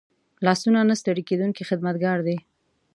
[0.45, 2.37] لاسونه نه ستړي کېدونکي خدمتګار دي